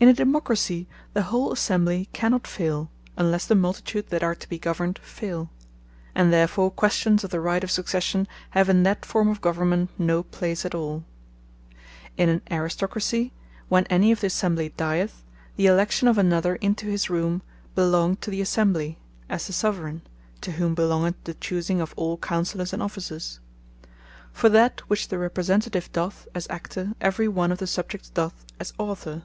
In 0.00 0.08
a 0.08 0.12
Democracy, 0.12 0.88
the 1.12 1.22
whole 1.22 1.52
Assembly 1.52 2.08
cannot 2.12 2.48
faile, 2.48 2.90
unlesse 3.16 3.46
the 3.46 3.54
Multitude 3.54 4.08
that 4.08 4.20
are 4.24 4.34
to 4.34 4.48
be 4.48 4.58
governed 4.58 4.98
faile. 5.04 5.50
And 6.16 6.32
therefore 6.32 6.68
questions 6.68 7.22
of 7.22 7.30
the 7.30 7.40
right 7.40 7.62
of 7.62 7.70
Succession, 7.70 8.26
have 8.50 8.68
in 8.68 8.82
that 8.82 9.06
forme 9.06 9.28
of 9.28 9.40
Government 9.40 9.90
no 9.98 10.24
place 10.24 10.64
at 10.64 10.74
all. 10.74 11.04
In 12.16 12.28
an 12.28 12.42
Aristocracy, 12.50 13.32
when 13.68 13.84
any 13.84 14.10
of 14.10 14.20
the 14.20 14.26
Assembly 14.26 14.70
dyeth, 14.76 15.22
the 15.54 15.66
election 15.66 16.08
of 16.08 16.18
another 16.18 16.56
into 16.56 16.86
his 16.86 17.08
room 17.08 17.40
belongeth 17.76 18.20
to 18.22 18.30
the 18.32 18.40
Assembly, 18.40 18.98
as 19.28 19.46
the 19.46 19.52
Soveraign, 19.52 20.02
to 20.40 20.50
whom 20.50 20.74
belongeth 20.74 21.22
the 21.22 21.34
choosing 21.34 21.80
of 21.80 21.94
all 21.96 22.18
Counsellours, 22.18 22.72
and 22.72 22.82
Officers. 22.82 23.38
For 24.32 24.48
that 24.48 24.80
which 24.88 25.06
the 25.06 25.18
Representative 25.18 25.92
doth, 25.92 26.26
as 26.34 26.48
Actor, 26.50 26.94
every 27.00 27.28
one 27.28 27.52
of 27.52 27.58
the 27.58 27.68
Subjects 27.68 28.10
doth, 28.10 28.44
as 28.58 28.72
Author. 28.76 29.22